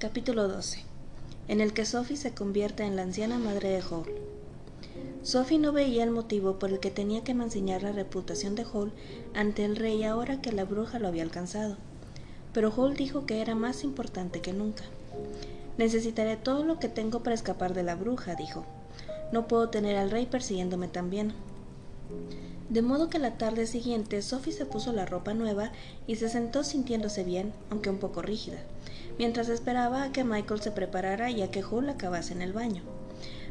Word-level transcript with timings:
Capítulo 0.00 0.46
12. 0.46 0.84
En 1.48 1.60
el 1.60 1.72
que 1.72 1.84
Sophie 1.84 2.16
se 2.16 2.32
convierte 2.32 2.84
en 2.84 2.94
la 2.94 3.02
anciana 3.02 3.36
madre 3.36 3.70
de 3.70 3.82
Hall. 3.82 4.06
Sophie 5.24 5.58
no 5.58 5.72
veía 5.72 6.04
el 6.04 6.12
motivo 6.12 6.60
por 6.60 6.70
el 6.70 6.78
que 6.78 6.92
tenía 6.92 7.24
que 7.24 7.34
mancillar 7.34 7.82
la 7.82 7.90
reputación 7.90 8.54
de 8.54 8.64
Hall 8.64 8.92
ante 9.34 9.64
el 9.64 9.74
rey 9.74 10.04
ahora 10.04 10.40
que 10.40 10.52
la 10.52 10.64
bruja 10.64 11.00
lo 11.00 11.08
había 11.08 11.24
alcanzado. 11.24 11.78
Pero 12.52 12.70
Hall 12.70 12.94
dijo 12.94 13.26
que 13.26 13.40
era 13.40 13.56
más 13.56 13.82
importante 13.82 14.40
que 14.40 14.52
nunca. 14.52 14.84
Necesitaré 15.78 16.36
todo 16.36 16.62
lo 16.62 16.78
que 16.78 16.88
tengo 16.88 17.24
para 17.24 17.34
escapar 17.34 17.74
de 17.74 17.82
la 17.82 17.96
bruja, 17.96 18.36
dijo. 18.36 18.64
No 19.32 19.48
puedo 19.48 19.68
tener 19.68 19.96
al 19.96 20.12
rey 20.12 20.26
persiguiéndome 20.26 20.86
también. 20.86 21.32
De 22.68 22.82
modo 22.82 23.10
que 23.10 23.18
la 23.18 23.36
tarde 23.36 23.66
siguiente 23.66 24.22
Sophie 24.22 24.52
se 24.52 24.64
puso 24.64 24.92
la 24.92 25.06
ropa 25.06 25.34
nueva 25.34 25.72
y 26.06 26.16
se 26.16 26.28
sentó 26.28 26.62
sintiéndose 26.62 27.24
bien, 27.24 27.52
aunque 27.70 27.90
un 27.90 27.98
poco 27.98 28.22
rígida, 28.22 28.58
mientras 29.18 29.48
esperaba 29.48 30.04
a 30.04 30.12
que 30.12 30.24
Michael 30.24 30.60
se 30.60 30.70
preparara 30.70 31.30
y 31.30 31.42
a 31.42 31.50
que 31.50 31.64
Hull 31.64 31.88
acabase 31.88 32.32
en 32.32 32.42
el 32.42 32.52
baño. 32.52 32.82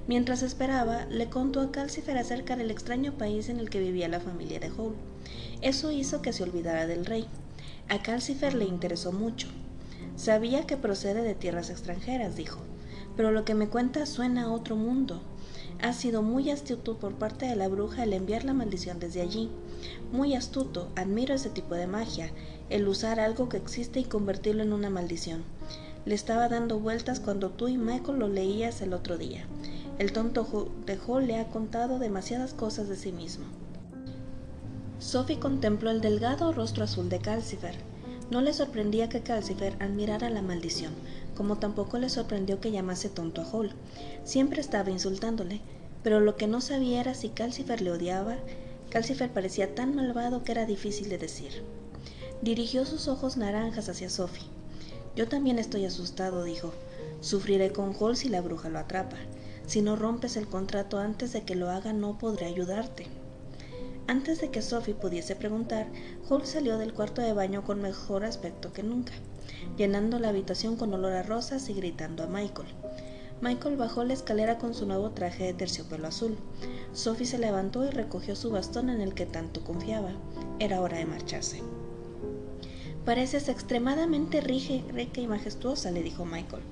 Mientras 0.07 0.41
esperaba, 0.41 1.05
le 1.05 1.29
contó 1.29 1.59
a 1.59 1.71
Calcifer 1.71 2.17
acerca 2.17 2.55
del 2.55 2.71
extraño 2.71 3.17
país 3.17 3.49
en 3.49 3.59
el 3.59 3.69
que 3.69 3.81
vivía 3.81 4.07
la 4.07 4.21
familia 4.21 4.59
de 4.59 4.71
Hull. 4.71 4.95
Eso 5.61 5.91
hizo 5.91 6.21
que 6.21 6.31
se 6.31 6.43
olvidara 6.43 6.87
del 6.87 7.05
rey. 7.05 7.27
A 7.89 8.01
Calcifer 8.01 8.53
le 8.53 8.65
interesó 8.65 9.11
mucho. 9.11 9.49
Sabía 10.15 10.65
que 10.65 10.77
procede 10.77 11.21
de 11.21 11.35
tierras 11.35 11.69
extranjeras, 11.69 12.37
dijo, 12.37 12.59
pero 13.17 13.31
lo 13.31 13.43
que 13.43 13.53
me 13.53 13.67
cuenta 13.67 14.05
suena 14.05 14.43
a 14.43 14.51
otro 14.51 14.77
mundo. 14.77 15.21
Ha 15.81 15.93
sido 15.93 16.23
muy 16.23 16.49
astuto 16.49 16.97
por 16.97 17.13
parte 17.13 17.45
de 17.45 17.55
la 17.55 17.67
bruja 17.67 18.03
el 18.03 18.13
enviar 18.13 18.43
la 18.43 18.53
maldición 18.53 18.99
desde 18.99 19.21
allí. 19.21 19.49
Muy 20.11 20.33
astuto, 20.33 20.89
admiro 20.95 21.35
ese 21.35 21.49
tipo 21.49 21.75
de 21.75 21.85
magia, 21.85 22.31
el 22.69 22.87
usar 22.87 23.19
algo 23.19 23.47
que 23.47 23.57
existe 23.57 23.99
y 23.99 24.05
convertirlo 24.05 24.63
en 24.63 24.73
una 24.73 24.89
maldición. 24.89 25.43
Le 26.05 26.15
estaba 26.15 26.49
dando 26.49 26.79
vueltas 26.79 27.19
cuando 27.19 27.51
tú 27.51 27.67
y 27.67 27.77
Michael 27.77 28.17
lo 28.17 28.27
leías 28.27 28.81
el 28.81 28.93
otro 28.93 29.17
día. 29.17 29.45
El 29.99 30.13
tonto 30.13 30.71
de 30.85 30.97
Hall 31.05 31.27
le 31.27 31.37
ha 31.37 31.49
contado 31.49 31.99
demasiadas 31.99 32.53
cosas 32.53 32.87
de 32.87 32.95
sí 32.95 33.11
mismo. 33.11 33.45
Sophie 34.99 35.39
contempló 35.39 35.91
el 35.91 36.01
delgado 36.01 36.53
rostro 36.53 36.85
azul 36.85 37.07
de 37.09 37.19
Calcifer. 37.19 37.75
No 38.31 38.41
le 38.41 38.53
sorprendía 38.53 39.09
que 39.09 39.21
Calcifer 39.21 39.75
admirara 39.79 40.29
la 40.29 40.41
maldición, 40.41 40.93
como 41.37 41.59
tampoco 41.59 41.99
le 41.99 42.09
sorprendió 42.09 42.59
que 42.59 42.71
llamase 42.71 43.09
tonto 43.09 43.41
a 43.41 43.45
Hall. 43.45 43.71
Siempre 44.23 44.59
estaba 44.59 44.89
insultándole, 44.89 45.61
pero 46.01 46.19
lo 46.19 46.35
que 46.35 46.47
no 46.47 46.61
sabía 46.61 46.99
era 46.99 47.13
si 47.13 47.29
Calcifer 47.29 47.79
le 47.79 47.91
odiaba. 47.91 48.37
Calcifer 48.89 49.31
parecía 49.31 49.75
tan 49.75 49.95
malvado 49.95 50.43
que 50.43 50.51
era 50.51 50.65
difícil 50.65 51.09
de 51.09 51.19
decir. 51.19 51.63
Dirigió 52.41 52.85
sus 52.85 53.07
ojos 53.07 53.37
naranjas 53.37 53.87
hacia 53.87 54.09
Sophie. 54.09 54.47
Yo 55.15 55.27
también 55.27 55.59
estoy 55.59 55.85
asustado, 55.85 56.43
dijo. 56.43 56.73
Sufriré 57.21 57.71
con 57.71 57.95
Hall 57.99 58.17
si 58.17 58.29
la 58.29 58.41
bruja 58.41 58.69
lo 58.69 58.79
atrapa. 58.79 59.17
Si 59.67 59.83
no 59.83 59.95
rompes 59.95 60.37
el 60.37 60.47
contrato 60.47 60.97
antes 60.97 61.33
de 61.33 61.43
que 61.43 61.53
lo 61.53 61.69
haga, 61.69 61.93
no 61.93 62.17
podré 62.17 62.47
ayudarte. 62.47 63.05
Antes 64.07 64.41
de 64.41 64.49
que 64.49 64.63
Sophie 64.63 64.95
pudiese 64.95 65.35
preguntar, 65.35 65.87
Hall 66.29 66.47
salió 66.47 66.79
del 66.79 66.93
cuarto 66.93 67.21
de 67.21 67.33
baño 67.33 67.63
con 67.63 67.79
mejor 67.79 68.25
aspecto 68.25 68.73
que 68.73 68.81
nunca 68.81 69.13
llenando 69.77 70.19
la 70.19 70.29
habitación 70.29 70.75
con 70.75 70.93
olor 70.93 71.13
a 71.13 71.23
rosas 71.23 71.69
y 71.69 71.73
gritando 71.73 72.23
a 72.23 72.27
Michael. 72.27 72.67
Michael 73.39 73.77
bajó 73.77 74.03
la 74.03 74.13
escalera 74.13 74.57
con 74.57 74.73
su 74.73 74.87
nuevo 74.87 75.11
traje 75.11 75.43
de 75.43 75.53
terciopelo 75.53 76.07
azul. 76.07 76.37
Sophie 76.93 77.27
se 77.27 77.37
levantó 77.37 77.85
y 77.85 77.91
recogió 77.91 78.35
su 78.35 78.49
bastón 78.49 78.89
en 78.89 78.99
el 78.99 79.13
que 79.13 79.27
tanto 79.27 79.63
confiaba. 79.63 80.11
Era 80.59 80.81
hora 80.81 80.97
de 80.97 81.05
marcharse. 81.05 81.61
Pareces 83.05 83.47
extremadamente 83.47 84.41
rica 84.41 85.21
y 85.21 85.27
majestuosa, 85.27 85.91
le 85.91 86.03
dijo 86.03 86.25
Michael. 86.25 86.63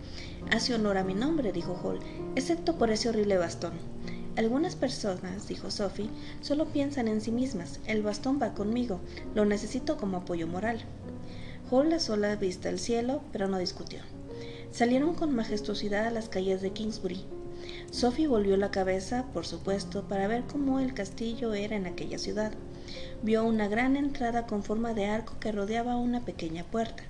Hace 0.51 0.73
honor 0.73 0.97
a 0.97 1.03
mi 1.03 1.13
nombre, 1.13 1.51
dijo 1.51 1.79
Hall, 1.81 1.99
excepto 2.35 2.77
por 2.77 2.89
ese 2.89 3.09
horrible 3.09 3.37
bastón. 3.37 3.73
Algunas 4.35 4.75
personas, 4.75 5.47
dijo 5.47 5.71
Sophie, 5.71 6.09
solo 6.41 6.65
piensan 6.65 7.07
en 7.07 7.21
sí 7.21 7.31
mismas. 7.31 7.79
El 7.85 8.03
bastón 8.03 8.37
va 8.41 8.53
conmigo. 8.53 8.99
Lo 9.33 9.45
necesito 9.45 9.95
como 9.95 10.17
apoyo 10.17 10.45
moral. 10.45 10.81
Hall 11.71 11.93
alzó 11.93 12.15
la 12.15 12.35
vista 12.35 12.69
al 12.69 12.79
cielo, 12.79 13.21
pero 13.31 13.47
no 13.47 13.57
discutió. 13.57 13.99
Salieron 14.71 15.15
con 15.15 15.33
majestuosidad 15.33 16.05
a 16.05 16.11
las 16.11 16.29
calles 16.29 16.61
de 16.61 16.71
Kingsbury. 16.71 17.23
Sophie 17.91 18.27
volvió 18.27 18.57
la 18.57 18.71
cabeza, 18.71 19.25
por 19.33 19.45
supuesto, 19.45 20.03
para 20.07 20.27
ver 20.27 20.43
cómo 20.43 20.79
el 20.79 20.93
castillo 20.93 21.53
era 21.53 21.75
en 21.75 21.87
aquella 21.87 22.17
ciudad. 22.17 22.51
Vio 23.23 23.43
una 23.43 23.67
gran 23.67 23.95
entrada 23.95 24.45
con 24.45 24.63
forma 24.63 24.93
de 24.93 25.05
arco 25.05 25.39
que 25.39 25.51
rodeaba 25.51 25.97
una 25.97 26.25
pequeña 26.25 26.63
puerta. 26.63 27.03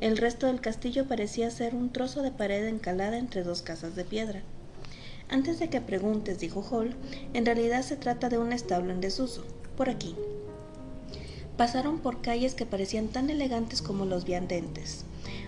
El 0.00 0.16
resto 0.16 0.46
del 0.46 0.60
castillo 0.60 1.06
parecía 1.06 1.50
ser 1.50 1.74
un 1.74 1.92
trozo 1.92 2.22
de 2.22 2.32
pared 2.32 2.66
encalada 2.66 3.18
entre 3.18 3.44
dos 3.44 3.62
casas 3.62 3.94
de 3.94 4.04
piedra. 4.04 4.42
Antes 5.28 5.58
de 5.58 5.70
que 5.70 5.80
preguntes, 5.80 6.38
dijo 6.38 6.66
Hall, 6.70 6.94
en 7.32 7.46
realidad 7.46 7.82
se 7.82 7.96
trata 7.96 8.28
de 8.28 8.38
un 8.38 8.52
establo 8.52 8.92
en 8.92 9.00
desuso. 9.00 9.44
Por 9.76 9.88
aquí. 9.88 10.16
Pasaron 11.56 12.00
por 12.00 12.20
calles 12.20 12.56
que 12.56 12.66
parecían 12.66 13.08
tan 13.08 13.30
elegantes 13.30 13.80
como 13.80 14.06
los 14.06 14.24
viandentes. 14.24 15.04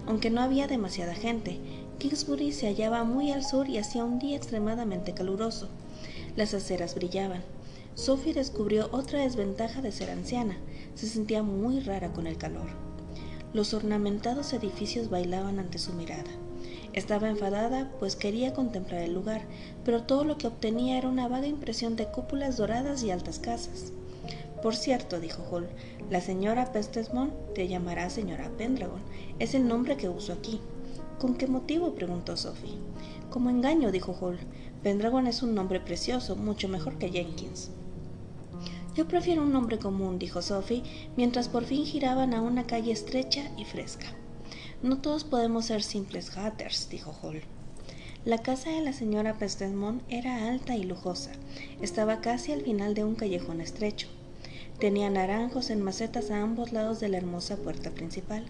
Aunque 0.07 0.31
no 0.31 0.41
había 0.41 0.69
demasiada 0.69 1.15
gente, 1.15 1.59
Kingsbury 1.99 2.53
se 2.53 2.67
hallaba 2.67 3.03
muy 3.03 3.33
al 3.33 3.45
sur 3.45 3.69
y 3.69 3.79
hacía 3.79 4.05
un 4.05 4.21
día 4.21 4.37
extremadamente 4.37 5.15
caluroso. 5.15 5.69
Las 6.37 6.55
aceras 6.55 6.95
brillaban. 6.95 7.43
Sophie 7.97 8.35
descubrió 8.35 8.89
otra 8.93 9.21
desventaja 9.21 9.83
de 9.83 9.91
ser 9.91 10.11
anciana. 10.11 10.59
Se 10.95 11.09
sentía 11.09 11.43
muy 11.43 11.81
rara 11.81 12.13
con 12.13 12.29
el 12.29 12.37
calor. 12.37 12.69
Los 13.53 13.75
ornamentados 13.75 14.53
edificios 14.53 15.11
bailaban 15.11 15.59
ante 15.59 15.79
su 15.79 15.93
mirada. 15.93 16.31
Estaba 16.93 17.29
enfadada, 17.29 17.91
pues 17.99 18.15
quería 18.15 18.55
contemplar 18.55 19.03
el 19.03 19.15
lugar, 19.15 19.43
pero 19.85 20.05
todo 20.05 20.25
lo 20.25 20.39
que 20.39 20.47
obtenía 20.47 20.99
era 20.99 21.09
una 21.09 21.27
vaga 21.27 21.47
impresión 21.47 21.97
de 21.97 22.07
cúpulas 22.07 22.59
doradas 22.59 23.03
y 23.03 23.11
altas 23.11 23.39
casas. 23.39 23.93
Por 24.63 24.75
cierto, 24.75 25.21
dijo 25.21 25.43
Hall, 25.51 25.69
la 26.11 26.21
señora 26.21 26.73
Pestesmont 26.73 27.33
te 27.55 27.69
llamará 27.69 28.11
señora 28.11 28.51
Pendragon. 28.57 29.03
Es 29.39 29.55
el 29.55 29.69
nombre 29.69 29.97
que 29.97 30.09
uso 30.09 30.33
aquí. 30.33 30.61
¿Con 31.19 31.35
qué 31.35 31.47
motivo? 31.47 31.95
preguntó 31.95 32.37
Sophie. 32.37 32.79
Como 33.31 33.51
engaño, 33.51 33.93
dijo 33.93 34.17
Hall. 34.21 34.39
Pendragon 34.83 35.27
es 35.27 35.43
un 35.43 35.55
nombre 35.55 35.81
precioso, 35.81 36.37
mucho 36.37 36.69
mejor 36.69 36.99
que 36.99 37.11
Jenkins. 37.11 37.71
Yo 38.95 39.07
prefiero 39.07 39.43
un 39.43 39.53
nombre 39.53 39.79
común, 39.79 40.19
dijo 40.19 40.41
Sophie, 40.41 40.83
mientras 41.17 41.49
por 41.49 41.65
fin 41.65 41.85
giraban 41.85 42.33
a 42.33 42.41
una 42.41 42.67
calle 42.67 42.93
estrecha 42.93 43.51
y 43.59 43.65
fresca. 43.65 44.07
No 44.83 44.99
todos 45.03 45.25
podemos 45.25 45.67
ser 45.67 45.83
simples 45.83 46.35
hatters, 46.37 46.89
dijo 46.89 47.15
Hall. 47.23 47.43
La 48.25 48.39
casa 48.39 48.71
de 48.71 48.81
la 48.81 48.93
señora 48.93 49.35
Pestesmont 49.35 50.03
era 50.09 50.49
alta 50.49 50.77
y 50.77 50.83
lujosa. 50.83 51.33
Estaba 51.81 52.21
casi 52.21 52.53
al 52.53 52.63
final 52.63 52.95
de 52.95 53.05
un 53.05 53.15
callejón 53.15 53.61
estrecho. 53.61 54.09
Tenía 54.79 55.09
naranjos 55.09 55.71
en 55.71 55.81
macetas 55.81 56.31
a 56.31 56.43
ambos 56.43 56.73
lados 56.73 57.01
de 57.01 57.09
la 57.09 57.17
hermosa 57.17 57.57
puerta 57.57 57.91
principal. 57.91 58.45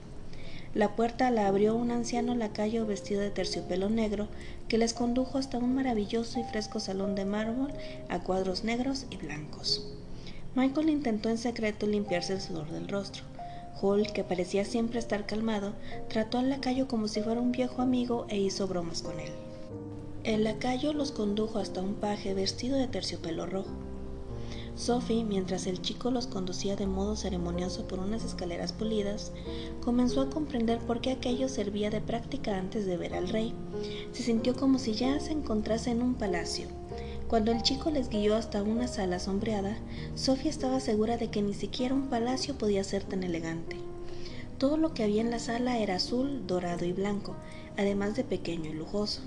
La 0.74 0.96
puerta 0.96 1.30
la 1.30 1.46
abrió 1.46 1.76
un 1.76 1.92
anciano 1.92 2.34
lacayo 2.34 2.84
vestido 2.84 3.20
de 3.20 3.30
terciopelo 3.30 3.88
negro 3.88 4.26
que 4.68 4.76
les 4.76 4.92
condujo 4.92 5.38
hasta 5.38 5.58
un 5.58 5.74
maravilloso 5.74 6.40
y 6.40 6.44
fresco 6.44 6.80
salón 6.80 7.14
de 7.14 7.24
mármol 7.24 7.72
a 8.08 8.18
cuadros 8.18 8.64
negros 8.64 9.06
y 9.08 9.16
blancos. 9.16 9.86
Michael 10.56 10.90
intentó 10.90 11.28
en 11.28 11.38
secreto 11.38 11.86
limpiarse 11.86 12.32
el 12.32 12.40
sudor 12.40 12.70
del 12.72 12.88
rostro. 12.88 13.22
Hall, 13.80 14.12
que 14.12 14.24
parecía 14.24 14.64
siempre 14.64 14.98
estar 14.98 15.26
calmado, 15.26 15.74
trató 16.08 16.38
al 16.38 16.50
lacayo 16.50 16.88
como 16.88 17.06
si 17.08 17.22
fuera 17.22 17.40
un 17.40 17.52
viejo 17.52 17.82
amigo 17.82 18.26
e 18.28 18.38
hizo 18.38 18.66
bromas 18.66 19.00
con 19.00 19.20
él. 19.20 19.30
El 20.24 20.42
lacayo 20.42 20.92
los 20.92 21.12
condujo 21.12 21.60
hasta 21.60 21.80
un 21.80 21.94
paje 21.94 22.34
vestido 22.34 22.76
de 22.76 22.88
terciopelo 22.88 23.46
rojo. 23.46 23.85
Sophie, 24.76 25.24
mientras 25.24 25.66
el 25.66 25.80
chico 25.80 26.10
los 26.10 26.26
conducía 26.26 26.76
de 26.76 26.86
modo 26.86 27.16
ceremonioso 27.16 27.88
por 27.88 27.98
unas 27.98 28.24
escaleras 28.24 28.74
pulidas, 28.74 29.32
comenzó 29.82 30.20
a 30.20 30.28
comprender 30.28 30.80
por 30.80 31.00
qué 31.00 31.12
aquello 31.12 31.48
servía 31.48 31.88
de 31.88 32.02
práctica 32.02 32.58
antes 32.58 32.84
de 32.84 32.98
ver 32.98 33.14
al 33.14 33.30
rey. 33.30 33.54
Se 34.12 34.22
sintió 34.22 34.54
como 34.54 34.78
si 34.78 34.92
ya 34.92 35.18
se 35.18 35.32
encontrase 35.32 35.90
en 35.90 36.02
un 36.02 36.14
palacio. 36.14 36.68
Cuando 37.26 37.52
el 37.52 37.62
chico 37.62 37.90
les 37.90 38.10
guió 38.10 38.36
hasta 38.36 38.62
una 38.62 38.86
sala 38.86 39.18
sombreada, 39.18 39.78
Sophie 40.14 40.50
estaba 40.50 40.78
segura 40.78 41.16
de 41.16 41.30
que 41.30 41.40
ni 41.40 41.54
siquiera 41.54 41.94
un 41.94 42.08
palacio 42.08 42.58
podía 42.58 42.84
ser 42.84 43.02
tan 43.02 43.22
elegante. 43.22 43.76
Todo 44.58 44.76
lo 44.76 44.92
que 44.92 45.04
había 45.04 45.22
en 45.22 45.30
la 45.30 45.38
sala 45.38 45.78
era 45.78 45.96
azul, 45.96 46.46
dorado 46.46 46.84
y 46.84 46.92
blanco, 46.92 47.34
además 47.78 48.14
de 48.14 48.24
pequeño 48.24 48.70
y 48.70 48.74
lujoso. 48.74 49.22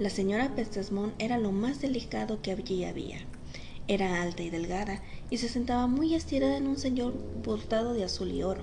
La 0.00 0.08
señora 0.08 0.54
Pestesmont 0.54 1.12
era 1.18 1.36
lo 1.36 1.52
más 1.52 1.80
delicado 1.82 2.40
que 2.40 2.52
allí 2.52 2.84
había. 2.84 3.27
Era 3.90 4.20
alta 4.20 4.42
y 4.42 4.50
delgada, 4.50 5.00
y 5.30 5.38
se 5.38 5.48
sentaba 5.48 5.86
muy 5.86 6.14
estirada 6.14 6.58
en 6.58 6.66
un 6.66 6.76
señor 6.76 7.14
bordado 7.42 7.94
de 7.94 8.04
azul 8.04 8.30
y 8.30 8.42
oro. 8.42 8.62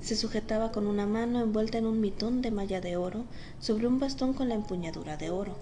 Se 0.00 0.14
sujetaba 0.14 0.70
con 0.70 0.86
una 0.86 1.06
mano 1.06 1.40
envuelta 1.40 1.78
en 1.78 1.86
un 1.86 2.00
mitón 2.00 2.40
de 2.40 2.52
malla 2.52 2.80
de 2.80 2.96
oro 2.96 3.24
sobre 3.58 3.88
un 3.88 3.98
bastón 3.98 4.34
con 4.34 4.48
la 4.48 4.54
empuñadura 4.54 5.16
de 5.16 5.30
oro. 5.30 5.56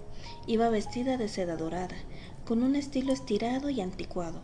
Iba 0.45 0.69
vestida 0.69 1.17
de 1.17 1.27
seda 1.27 1.57
dorada, 1.57 1.95
con 2.45 2.61
un 2.61 2.75
estilo 2.75 3.13
estirado 3.13 3.71
y 3.71 3.81
anticuado, 3.81 4.41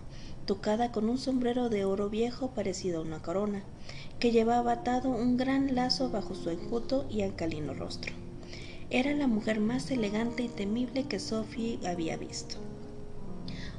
tocada 0.47 0.91
con 0.91 1.09
un 1.09 1.19
sombrero 1.19 1.69
de 1.69 1.85
oro 1.85 2.09
viejo 2.09 2.49
parecido 2.55 3.01
a 3.01 3.03
una 3.03 3.21
corona, 3.21 3.61
que 4.17 4.31
llevaba 4.31 4.71
atado 4.71 5.11
un 5.11 5.37
gran 5.37 5.75
lazo 5.75 6.09
bajo 6.09 6.33
su 6.33 6.49
enjuto 6.49 7.05
y 7.07 7.21
alcalino 7.21 7.75
rostro. 7.75 8.13
Era 8.89 9.13
la 9.13 9.27
mujer 9.27 9.59
más 9.59 9.91
elegante 9.91 10.41
y 10.41 10.47
temible 10.47 11.03
que 11.03 11.19
Sophie 11.19 11.77
había 11.85 12.17
visto. 12.17 12.57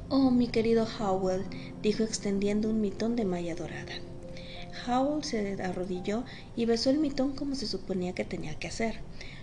Oh, 0.07 0.29
mi 0.29 0.47
querido 0.47 0.85
Howell, 0.99 1.45
dijo 1.81 2.03
extendiendo 2.03 2.69
un 2.69 2.79
mitón 2.79 3.15
de 3.15 3.25
malla 3.25 3.55
dorada. 3.55 3.93
Howell 4.87 5.23
se 5.23 5.59
arrodilló 5.59 6.25
y 6.55 6.65
besó 6.65 6.91
el 6.91 6.99
mitón 6.99 7.35
como 7.35 7.55
se 7.55 7.65
suponía 7.65 8.13
que 8.13 8.23
tenía 8.23 8.53
que 8.53 8.67
hacer. 8.67 8.99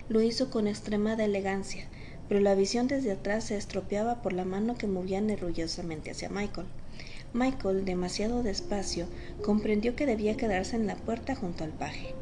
Lo 0.09 0.23
hizo 0.23 0.50
con 0.50 0.69
extremada 0.69 1.25
elegancia, 1.25 1.88
pero 2.29 2.38
la 2.38 2.55
visión 2.55 2.87
desde 2.87 3.11
atrás 3.11 3.43
se 3.43 3.56
estropeaba 3.56 4.23
por 4.23 4.35
la 4.35 4.44
mano 4.44 4.76
que 4.76 4.87
movía 4.87 5.20
nerviosamente 5.20 6.12
hacia 6.12 6.29
Michael. 6.29 6.69
Michael, 7.32 7.85
demasiado 7.85 8.44
despacio, 8.44 9.09
comprendió 9.43 9.97
que 9.97 10.06
debía 10.06 10.37
quedarse 10.37 10.76
en 10.76 10.87
la 10.87 10.94
puerta 10.94 11.35
junto 11.35 11.64
al 11.64 11.70
paje. 11.70 12.14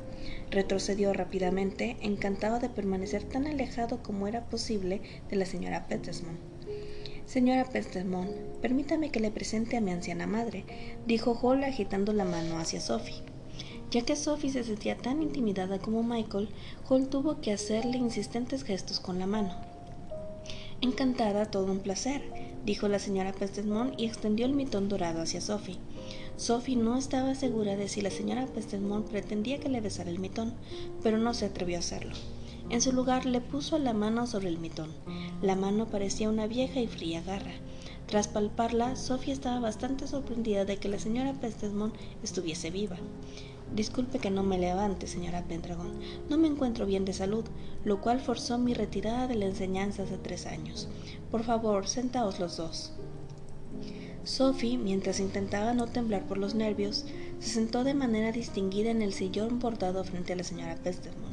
Retrocedió 0.51 1.13
rápidamente, 1.13 1.99
encantado 2.01 2.59
de 2.59 2.71
permanecer 2.71 3.23
tan 3.23 3.47
alejado 3.47 4.03
como 4.03 4.27
era 4.27 4.47
posible 4.49 5.03
de 5.29 5.37
la 5.37 5.45
señora 5.45 5.89
Petersmont. 5.89 6.50
Señora 7.31 7.65
Petersmont, 7.65 8.29
permítame 8.61 9.13
que 9.13 9.21
le 9.21 9.31
presente 9.31 9.77
a 9.77 9.81
mi 9.81 9.93
anciana 9.93 10.27
madre, 10.27 10.65
dijo 11.07 11.39
Hall 11.41 11.63
agitando 11.63 12.13
la 12.13 12.25
mano 12.25 12.59
hacia 12.59 12.81
Sophie. 12.81 13.23
Ya 13.93 14.03
que 14.03 14.17
Sophie 14.17 14.51
se 14.51 14.65
sentía 14.65 14.97
tan 14.97 15.23
intimidada 15.23 15.79
como 15.79 16.03
Michael, 16.03 16.49
Hall 16.89 17.09
tuvo 17.09 17.41
que 17.41 17.53
hacerle 17.53 17.99
insistentes 17.99 18.65
gestos 18.65 18.99
con 18.99 19.21
la 19.21 19.27
mano. 19.27 19.55
Encantada, 20.81 21.53
todo 21.53 21.71
un 21.71 21.79
placer, 21.79 22.21
dijo 22.67 22.89
la 22.89 22.99
señora 22.99 23.33
Petersmont 23.33 23.95
y 23.97 24.07
extendió 24.07 24.45
el 24.45 24.55
mitón 24.55 24.89
dorado 24.89 25.23
hacia 25.23 25.41
Sophie. 25.41 25.79
Sophie 26.37 26.75
no 26.75 26.99
estaba 26.99 27.37
segura 27.37 27.77
de 27.77 27.87
si 27.87 28.01
la 28.01 28.11
señora 28.11 28.47
Petersmont 28.47 29.09
pretendía 29.09 29.61
que 29.61 29.69
le 29.69 29.81
besara 29.81 30.11
el 30.11 30.19
mitón, 30.19 30.53
pero 31.01 31.17
no 31.17 31.33
se 31.33 31.45
atrevió 31.45 31.77
a 31.77 31.79
hacerlo. 31.79 32.17
En 32.69 32.81
su 32.81 32.93
lugar 32.93 33.27
le 33.27 33.41
puso 33.41 33.79
la 33.79 33.93
mano 33.93 34.27
sobre 34.27 34.49
el 34.49 34.59
mitón. 34.59 34.91
La 35.43 35.57
mano 35.57 35.87
parecía 35.87 36.29
una 36.29 36.47
vieja 36.47 36.81
y 36.81 36.87
fría 36.87 37.23
garra. 37.23 37.55
Tras 38.07 38.29
palparla, 38.29 38.97
Sofía 38.97 39.33
estaba 39.33 39.61
bastante 39.61 40.07
sorprendida 40.07 40.65
de 40.65 40.77
que 40.77 40.89
la 40.89 40.99
señora 40.99 41.33
Pestesmont 41.33 41.95
estuviese 42.23 42.71
viva. 42.71 42.97
Disculpe 43.75 44.19
que 44.19 44.31
no 44.31 44.43
me 44.43 44.59
levante, 44.59 45.07
señora 45.07 45.45
Pendragon. 45.45 45.93
No 46.29 46.37
me 46.37 46.49
encuentro 46.49 46.87
bien 46.87 47.05
de 47.05 47.13
salud, 47.13 47.45
lo 47.85 48.01
cual 48.01 48.19
forzó 48.19 48.59
mi 48.59 48.75
retirada 48.75 49.29
de 49.29 49.37
la 49.37 49.47
enseñanza 49.47 50.03
hace 50.03 50.19
tres 50.19 50.47
años. 50.47 50.89
Por 51.31 51.45
favor, 51.45 51.87
sentaos 51.87 52.41
los 52.41 52.57
dos. 52.57 52.93
Sophie, 54.25 54.77
mientras 54.77 55.21
intentaba 55.21 55.73
no 55.73 55.87
temblar 55.87 56.27
por 56.27 56.37
los 56.37 56.55
nervios, 56.55 57.07
se 57.39 57.49
sentó 57.49 57.85
de 57.85 57.95
manera 57.95 58.33
distinguida 58.33 58.91
en 58.91 59.03
el 59.03 59.13
sillón 59.13 59.61
bordado 59.61 60.03
frente 60.03 60.33
a 60.33 60.37
la 60.37 60.45
señora 60.45 60.75
Pestesmont 60.75 61.30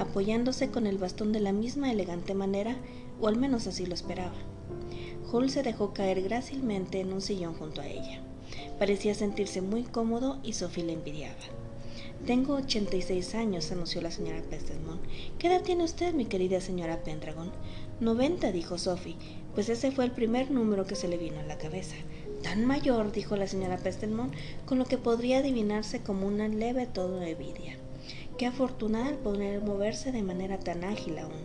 apoyándose 0.00 0.70
con 0.70 0.86
el 0.86 0.98
bastón 0.98 1.32
de 1.32 1.40
la 1.40 1.52
misma 1.52 1.90
elegante 1.90 2.34
manera, 2.34 2.76
o 3.20 3.28
al 3.28 3.36
menos 3.36 3.66
así 3.66 3.86
lo 3.86 3.94
esperaba. 3.94 4.34
Hull 5.32 5.50
se 5.50 5.62
dejó 5.62 5.92
caer 5.92 6.22
grácilmente 6.22 7.00
en 7.00 7.12
un 7.12 7.20
sillón 7.20 7.54
junto 7.54 7.80
a 7.80 7.86
ella. 7.86 8.20
Parecía 8.78 9.14
sentirse 9.14 9.60
muy 9.60 9.84
cómodo 9.84 10.38
y 10.42 10.54
Sophie 10.54 10.84
le 10.84 10.94
envidiaba. 10.94 11.36
Tengo 12.26 12.54
86 12.54 13.34
años, 13.34 13.70
anunció 13.72 14.00
la 14.00 14.10
señora 14.10 14.42
Pestelmont. 14.42 15.00
¿Qué 15.38 15.46
edad 15.46 15.62
tiene 15.62 15.84
usted, 15.84 16.12
mi 16.14 16.26
querida 16.26 16.60
señora 16.60 17.02
Pendragon? 17.02 17.50
Noventa, 18.00 18.52
dijo 18.52 18.76
Sophie, 18.76 19.16
pues 19.54 19.68
ese 19.68 19.90
fue 19.90 20.04
el 20.04 20.10
primer 20.10 20.50
número 20.50 20.86
que 20.86 20.96
se 20.96 21.08
le 21.08 21.16
vino 21.16 21.40
a 21.40 21.44
la 21.44 21.58
cabeza. 21.58 21.96
Tan 22.42 22.64
mayor, 22.64 23.12
dijo 23.12 23.36
la 23.36 23.46
señora 23.46 23.78
Pestelmont, 23.78 24.34
con 24.66 24.78
lo 24.78 24.84
que 24.84 24.98
podría 24.98 25.38
adivinarse 25.38 26.00
como 26.00 26.26
una 26.26 26.48
leve 26.48 26.86
todo 26.86 27.20
de 27.20 27.30
envidia. 27.30 27.76
Qué 28.40 28.46
afortunada 28.46 29.10
el 29.10 29.18
poder 29.18 29.60
moverse 29.60 30.12
de 30.12 30.22
manera 30.22 30.58
tan 30.58 30.82
ágil 30.82 31.18
aún. 31.18 31.44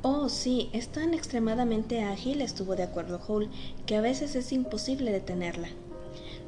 Oh, 0.00 0.30
sí, 0.30 0.70
es 0.72 0.88
tan 0.88 1.12
extremadamente 1.12 2.02
ágil, 2.02 2.40
estuvo 2.40 2.76
de 2.76 2.84
acuerdo 2.84 3.20
Hall, 3.28 3.50
que 3.84 3.94
a 3.94 4.00
veces 4.00 4.36
es 4.36 4.52
imposible 4.52 5.12
detenerla. 5.12 5.68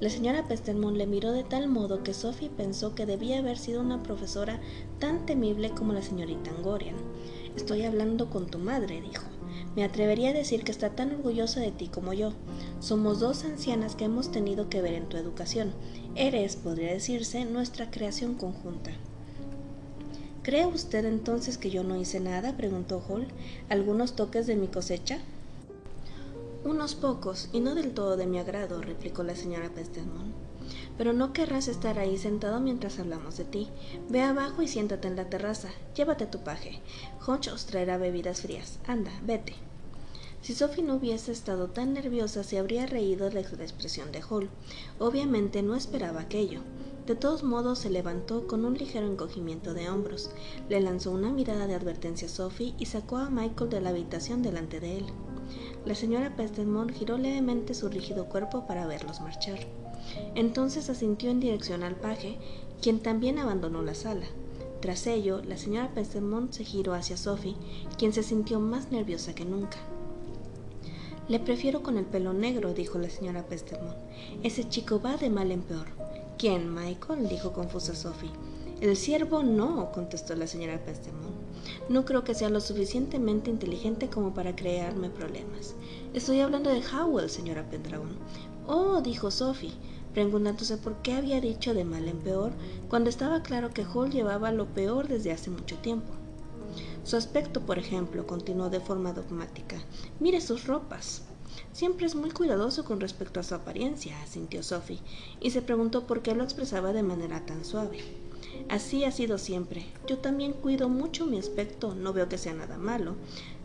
La 0.01 0.09
señora 0.09 0.49
Pestermont 0.49 0.97
le 0.97 1.07
miró 1.07 1.33
de 1.33 1.45
tal 1.45 1.69
modo 1.69 2.03
que 2.03 2.15
Sophie 2.15 2.49
pensó 2.49 2.95
que 2.95 3.05
debía 3.05 3.41
haber 3.41 3.59
sido 3.59 3.83
una 3.83 4.03
profesora 4.03 4.63
tan 4.99 5.27
temible 5.27 5.73
como 5.73 5.93
la 5.93 6.01
señorita 6.01 6.51
Angorian. 6.51 6.97
Estoy 7.55 7.83
hablando 7.83 8.31
con 8.31 8.47
tu 8.47 8.59
madre, 8.59 9.03
dijo. 9.03 9.27
Me 9.77 9.85
atrevería 9.85 10.31
a 10.31 10.35
decir 10.35 10.65
que 10.65 10.73
está 10.73 10.89
tan 10.97 11.13
orgullosa 11.13 11.61
de 11.61 11.71
ti 11.71 11.89
como 11.89 12.15
yo. 12.15 12.33
Somos 12.81 13.21
dos 13.21 13.45
ancianas 13.45 13.95
que 13.95 14.05
hemos 14.05 14.33
tenido 14.33 14.71
que 14.71 14.81
ver 14.81 14.95
en 14.95 15.11
tu 15.11 15.19
educación. 15.19 15.75
Eres, 16.15 16.57
podría 16.57 16.93
decirse, 16.93 17.47
nuestra 17.47 17.91
creación 17.91 18.35
conjunta. 18.35 18.91
¿Cree 20.43 20.67
usted 20.67 21.07
entonces 21.07 21.57
que 21.57 21.71
yo 21.71 21.85
no 21.85 21.97
hice 21.97 22.21
nada? 22.21 22.55
preguntó 22.55 23.03
Hall. 23.09 23.29
¿Algunos 23.71 24.15
toques 24.15 24.47
de 24.47 24.57
mi 24.57 24.67
cosecha? 24.67 25.21
Unos 26.65 26.95
pocos, 26.95 27.49
y 27.53 27.61
no 27.61 27.75
del 27.75 27.93
todo 27.95 28.19
de 28.19 28.27
mi 28.27 28.39
agrado, 28.39 28.83
replicó 28.83 29.23
la 29.23 29.37
señora 29.37 29.71
Pestemont. 29.71 30.35
Pero 30.99 31.15
no 31.15 31.33
querrás 31.33 31.67
estar 31.67 31.99
ahí 31.99 32.19
sentado 32.19 32.61
mientras 32.61 32.99
hablamos 32.99 33.39
de 33.39 33.45
ti. 33.45 33.69
Ve 34.11 34.21
abajo 34.21 34.61
y 34.61 34.69
siéntate 34.69 35.09
en 35.09 35.17
la 35.17 35.31
terraza. 35.31 35.71
Llévate 35.97 36.27
tu 36.27 36.41
paje. 36.41 36.81
Hodge 37.27 37.51
os 37.51 37.65
traerá 37.65 37.97
bebidas 37.97 38.43
frías. 38.43 38.79
Anda, 38.87 39.13
vete. 39.25 39.55
Si 40.43 40.55
Sophie 40.55 40.83
no 40.83 40.97
hubiese 40.97 41.31
estado 41.31 41.69
tan 41.69 41.93
nerviosa, 41.93 42.43
se 42.43 42.59
habría 42.59 42.85
reído 42.87 43.31
de 43.31 43.35
la 43.35 43.41
expresión 43.41 44.11
de 44.11 44.23
Hall. 44.29 44.51
Obviamente 44.99 45.63
no 45.63 45.77
esperaba 45.77 46.21
aquello. 46.21 46.63
De 47.07 47.15
todos 47.15 47.45
modos, 47.45 47.79
se 47.79 47.91
levantó 47.91 48.49
con 48.49 48.65
un 48.65 48.75
ligero 48.75 49.07
encogimiento 49.07 49.73
de 49.73 49.89
hombros, 49.89 50.31
le 50.69 50.81
lanzó 50.81 51.13
una 51.13 51.31
mirada 51.31 51.69
de 51.69 51.77
advertencia 51.77 52.27
a 52.27 52.31
Sophie 52.31 52.75
y 52.77 52.87
sacó 52.87 53.19
a 53.19 53.31
Michael 53.31 53.71
de 53.71 53.81
la 53.81 53.91
habitación 53.91 54.43
delante 54.43 54.81
de 54.81 54.99
él. 54.99 55.07
La 55.85 55.95
señora 55.95 56.35
Pestemont 56.35 56.91
giró 56.91 57.19
levemente 57.19 57.73
su 57.73 57.89
rígido 57.89 58.29
cuerpo 58.29 58.67
para 58.67 58.89
verlos 58.89 59.21
marchar. 59.21 59.61
Entonces 60.35 60.91
asintió 60.91 61.31
en 61.31 61.39
dirección 61.39 61.85
al 61.85 61.95
paje, 61.95 62.39
quien 62.81 62.99
también 62.99 63.39
abandonó 63.39 63.83
la 63.83 63.95
sala. 63.95 64.27
Tras 64.81 65.07
ello, 65.07 65.41
la 65.45 65.57
señora 65.57 65.95
Pestemont 65.95 66.53
se 66.53 66.65
giró 66.65 66.95
hacia 66.95 67.17
Sophie, 67.17 67.57
quien 67.97 68.13
se 68.13 68.25
sintió 68.25 68.59
más 68.59 68.91
nerviosa 68.91 69.37
que 69.37 69.45
nunca. 69.45 69.79
Le 71.29 71.39
prefiero 71.39 71.83
con 71.83 71.99
el 71.99 72.05
pelo 72.05 72.33
negro, 72.33 72.75
dijo 72.75 72.99
la 72.99 73.09
señora 73.09 73.47
Pestemont. 73.47 73.97
Ese 74.43 74.69
chico 74.69 75.01
va 75.01 75.17
de 75.17 75.31
mal 75.31 75.53
en 75.53 75.63
peor. 75.63 75.87
¿Quién, 76.37 76.75
Michael? 76.75 77.29
dijo 77.29 77.53
confusa 77.53 77.95
Sophie. 77.95 78.31
El 78.81 78.97
siervo 78.97 79.45
no, 79.45 79.93
contestó 79.93 80.35
la 80.35 80.49
señora 80.49 80.85
Pestemont. 80.85 81.37
No 81.89 82.05
creo 82.05 82.25
que 82.25 82.35
sea 82.35 82.49
lo 82.49 82.61
suficientemente 82.61 83.51
inteligente 83.51 84.09
como 84.09 84.35
para 84.35 84.57
crearme 84.57 85.11
problemas. 85.11 85.77
Estoy 86.13 86.41
hablando 86.41 86.71
de 86.71 86.83
Howell, 86.85 87.31
señora 87.31 87.71
Pendragon. 87.71 88.11
Oh, 88.67 89.01
dijo 89.01 89.31
Sophie, 89.31 89.73
preguntándose 90.13 90.77
por 90.77 90.97
qué 91.03 91.13
había 91.15 91.41
dicho 91.41 91.73
de 91.73 91.85
mal 91.85 92.09
en 92.09 92.19
peor, 92.19 92.51
cuando 92.89 93.11
estaba 93.11 93.43
claro 93.43 93.71
que 93.71 93.85
Hall 93.85 94.11
llevaba 94.11 94.51
lo 94.51 94.67
peor 94.67 95.07
desde 95.07 95.31
hace 95.31 95.51
mucho 95.51 95.79
tiempo. 95.79 96.13
Su 97.05 97.17
aspecto, 97.17 97.61
por 97.61 97.79
ejemplo, 97.79 98.27
continuó 98.27 98.71
de 98.71 98.81
forma 98.81 99.13
dogmática. 99.13 99.77
Mire 100.21 100.41
sus 100.41 100.67
ropas. 100.67 101.23
Siempre 101.73 102.07
es 102.07 102.15
muy 102.15 102.31
cuidadoso 102.31 102.85
con 102.85 103.01
respecto 103.01 103.41
a 103.41 103.43
su 103.43 103.55
apariencia, 103.55 104.21
asintió 104.23 104.63
Sophie, 104.63 105.01
y 105.41 105.51
se 105.51 105.63
preguntó 105.63 106.07
por 106.07 106.23
qué 106.23 106.35
lo 106.35 106.45
expresaba 106.45 106.93
de 106.93 107.03
manera 107.03 107.45
tan 107.45 107.65
suave. 107.65 107.99
Así 108.69 109.05
ha 109.05 109.11
sido 109.11 109.39
siempre. 109.39 109.87
Yo 110.07 110.19
también 110.19 110.53
cuido 110.53 110.89
mucho 110.89 111.27
mi 111.27 111.39
aspecto, 111.39 111.95
no 111.95 112.13
veo 112.13 112.29
que 112.29 112.39
sea 112.39 112.55
nada 112.55 112.79
malo, 112.79 113.17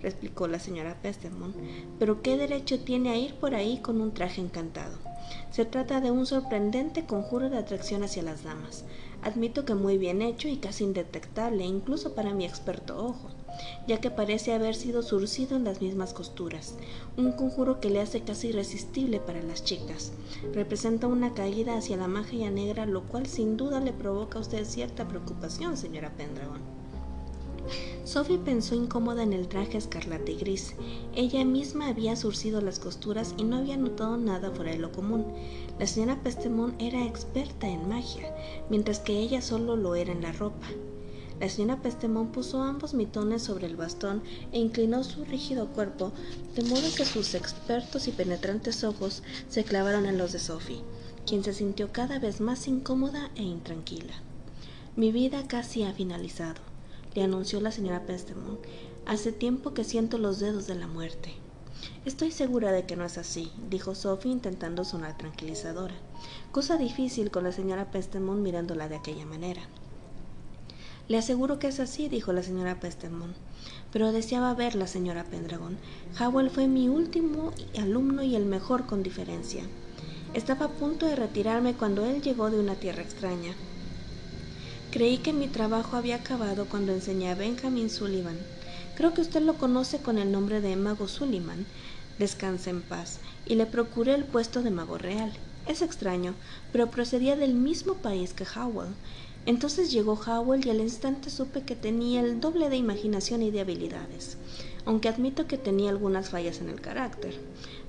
replicó 0.02 0.48
la 0.48 0.60
señora 0.60 1.02
Pestermont, 1.02 1.56
pero 2.00 2.22
¿qué 2.22 2.38
derecho 2.38 2.80
tiene 2.80 3.10
a 3.12 3.18
ir 3.18 3.36
por 3.36 3.56
ahí 3.56 3.80
con 3.80 4.02
un 4.02 4.14
traje 4.14 4.42
encantado? 4.42 4.98
Se 5.52 5.66
trata 5.66 6.02
de 6.02 6.12
un 6.12 6.26
sorprendente 6.26 7.06
conjuro 7.06 7.50
de 7.50 7.58
atracción 7.58 8.04
hacia 8.04 8.24
las 8.24 8.44
damas. 8.44 8.86
Admito 9.28 9.66
que 9.66 9.76
muy 9.76 9.98
bien 9.98 10.22
hecho 10.22 10.48
y 10.48 10.56
casi 10.56 10.86
indetectable, 10.86 11.66
incluso 11.66 12.16
para 12.16 12.34
mi 12.34 12.46
experto 12.46 12.98
ojo, 12.98 13.28
ya 13.86 14.00
que 14.00 14.10
parece 14.10 14.54
haber 14.54 14.74
sido 14.74 15.04
surcido 15.04 15.58
en 15.58 15.66
las 15.66 15.82
mismas 15.82 16.14
costuras. 16.14 16.76
Un 17.18 17.34
conjuro 17.34 17.82
que 17.82 17.90
le 17.90 18.00
hace 18.00 18.22
casi 18.22 18.48
irresistible 18.48 19.20
para 19.20 19.44
las 19.44 19.66
chicas. 19.66 20.14
Representa 20.54 21.08
una 21.08 21.34
caída 21.34 21.76
hacia 21.76 21.98
la 21.98 22.08
magia 22.08 22.50
negra, 22.52 22.86
lo 22.86 23.04
cual 23.04 23.26
sin 23.26 23.58
duda 23.58 23.82
le 23.82 23.92
provoca 23.92 24.38
a 24.38 24.42
usted 24.44 24.64
cierta 24.64 25.10
preocupación, 25.10 25.76
señora 25.76 26.14
Pendragon. 26.16 26.62
Sophie 28.04 28.38
pensó 28.38 28.76
incómoda 28.76 29.24
en 29.24 29.34
el 29.34 29.48
traje 29.48 29.78
escarlata 29.78 30.32
y 30.32 30.38
gris. 30.38 30.76
Ella 31.16 31.44
misma 31.46 31.88
había 31.88 32.16
surcido 32.16 32.62
las 32.62 32.80
costuras 32.80 33.34
y 33.38 33.44
no 33.44 33.58
había 33.58 33.78
notado 33.78 34.18
nada 34.18 34.52
fuera 34.52 34.72
de 34.72 34.78
lo 34.78 34.92
común. 34.92 35.26
La 35.80 35.88
señora 35.88 36.22
Pestemont 36.24 36.82
era 36.82 37.06
experta 37.06 37.68
en 37.68 37.88
magia, 37.88 38.34
mientras 38.70 39.00
que 39.00 39.20
ella 39.20 39.42
solo 39.42 39.76
lo 39.76 39.96
era 39.96 40.12
en 40.12 40.22
la 40.22 40.32
ropa. 40.32 40.68
La 41.40 41.50
señora 41.50 41.82
Pestemont 41.82 42.32
puso 42.32 42.64
ambos 42.64 42.94
mitones 42.94 43.44
sobre 43.44 43.68
el 43.68 43.76
bastón 43.76 44.24
e 44.52 44.60
inclinó 44.60 45.04
su 45.04 45.24
rígido 45.24 45.68
cuerpo, 45.68 46.12
de 46.56 46.64
modo 46.64 46.88
que 46.96 47.06
sus 47.06 47.36
expertos 47.36 48.08
y 48.08 48.12
penetrantes 48.12 48.84
ojos 48.84 49.22
se 49.48 49.64
clavaron 49.64 50.06
en 50.08 50.18
los 50.18 50.32
de 50.32 50.40
Sophie. 50.40 50.82
quien 51.28 51.44
se 51.44 51.54
sintió 51.54 51.92
cada 51.92 52.20
vez 52.20 52.40
más 52.40 52.68
incómoda 52.70 53.30
e 53.36 53.44
intranquila. 53.44 54.14
Mi 54.96 55.12
vida 55.12 55.46
casi 55.46 55.84
ha 55.84 55.92
finalizado, 55.94 56.62
le 57.18 57.24
anunció 57.24 57.60
la 57.60 57.72
señora 57.72 58.06
Pestemont. 58.06 58.60
Hace 59.08 59.32
tiempo 59.32 59.74
que 59.74 59.84
siento 59.84 60.20
los 60.20 60.38
dedos 60.38 60.68
de 60.68 60.76
la 60.76 60.86
muerte. 60.86 61.34
Estoy 62.06 62.30
segura 62.30 62.72
de 62.72 62.86
que 62.86 62.96
no 62.96 63.06
es 63.06 63.18
así, 63.18 63.52
dijo 63.72 63.96
Sophie 63.96 64.32
intentando 64.32 64.86
sonar 64.86 65.18
tranquilizadora, 65.18 65.96
cosa 66.52 66.78
difícil 66.78 67.32
con 67.32 67.44
la 67.44 67.52
señora 67.52 67.90
Pestemont 67.90 68.44
mirándola 68.44 68.88
de 68.88 68.98
aquella 68.98 69.26
manera. 69.26 69.64
Le 71.08 71.18
aseguro 71.18 71.58
que 71.58 71.70
es 71.70 71.80
así, 71.80 72.08
dijo 72.08 72.34
la 72.34 72.44
señora 72.44 72.80
Pestemont. 72.80 73.36
Pero 73.92 74.12
deseaba 74.12 74.54
verla, 74.54 74.86
señora 74.86 75.24
Pendragon. 75.24 75.76
Howell 76.20 76.52
fue 76.52 76.68
mi 76.68 76.88
último 76.88 77.52
alumno 77.80 78.22
y 78.22 78.36
el 78.36 78.46
mejor 78.46 78.86
con 78.86 79.02
diferencia. 79.02 79.64
Estaba 80.36 80.68
a 80.68 80.72
punto 80.74 81.08
de 81.08 81.16
retirarme 81.16 81.74
cuando 81.74 82.06
él 82.06 82.22
llegó 82.22 82.52
de 82.52 82.60
una 82.60 82.76
tierra 82.76 83.02
extraña. 83.02 83.56
Creí 84.90 85.18
que 85.18 85.34
mi 85.34 85.48
trabajo 85.48 85.98
había 85.98 86.16
acabado 86.16 86.66
cuando 86.66 86.94
enseñé 86.94 87.30
a 87.30 87.36
Benjamin 87.36 87.90
Sullivan. 87.90 88.38
Creo 88.96 89.14
que 89.14 89.20
usted 89.20 89.42
lo 89.42 89.56
conoce 89.56 90.00
con 90.00 90.18
el 90.18 90.32
nombre 90.32 90.62
de 90.62 90.78
Mago 90.78 91.10
Sullivan. 91.10 91.66
Descanse 92.20 92.70
en 92.70 92.82
paz. 92.82 93.20
Y 93.46 93.56
le 93.56 93.66
procuré 93.66 94.16
el 94.16 94.24
puesto 94.24 94.64
de 94.64 94.72
mago 94.72 94.98
real. 94.98 95.34
Es 95.68 95.82
extraño, 95.82 96.36
pero 96.72 96.90
procedía 96.90 97.36
del 97.36 97.54
mismo 97.54 97.96
país 97.96 98.34
que 98.34 98.46
Howell. 98.46 98.94
Entonces 99.46 99.92
llegó 99.92 100.14
Howell 100.14 100.66
y 100.66 100.70
al 100.70 100.80
instante 100.80 101.30
supe 101.30 101.64
que 101.64 101.76
tenía 101.76 102.22
el 102.22 102.40
doble 102.40 102.70
de 102.70 102.78
imaginación 102.78 103.42
y 103.42 103.52
de 103.52 103.60
habilidades, 103.60 104.38
aunque 104.86 105.10
admito 105.10 105.48
que 105.48 105.58
tenía 105.58 105.90
algunas 105.90 106.30
fallas 106.30 106.62
en 106.62 106.70
el 106.70 106.80
carácter. 106.80 107.38